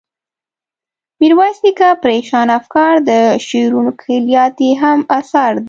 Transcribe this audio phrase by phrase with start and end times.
[1.21, 3.11] میرویس نیکه، پریشانه افکار، د
[3.47, 5.59] شعرونو کلیات یې هم اثار دي.